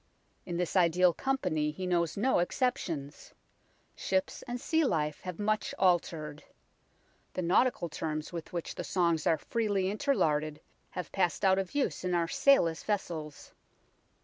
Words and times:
In 0.47 0.57
this 0.57 0.75
ideal 0.75 1.13
company 1.13 1.69
he 1.69 1.85
knows 1.85 2.17
no 2.17 2.39
exceptions. 2.39 3.35
Ships 3.95 4.41
and 4.47 4.59
sea 4.59 4.83
life 4.83 5.21
have 5.21 5.37
much 5.37 5.75
altered. 5.77 6.43
The 7.33 7.43
nautical 7.43 7.87
terms 7.87 8.33
with 8.33 8.51
which 8.51 8.73
the 8.73 8.83
songs 8.83 9.27
are 9.27 9.37
freely 9.37 9.91
interlarded 9.91 10.59
have 10.97 11.11
passed 11.11 11.45
out 11.45 11.59
of 11.59 11.75
use 11.75 12.03
in 12.03 12.15
our 12.15 12.27
sailless 12.27 12.81
vessels. 12.81 13.53